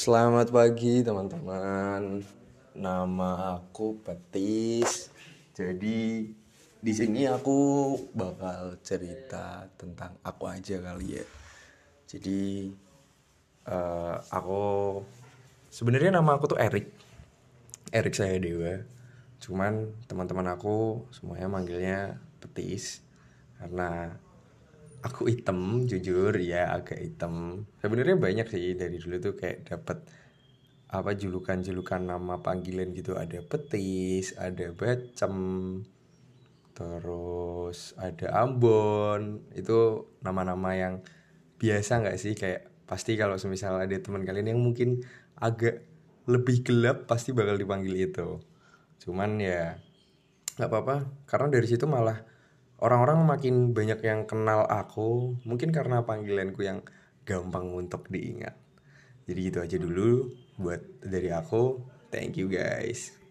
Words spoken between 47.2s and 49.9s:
bakal dipanggil itu. Cuman ya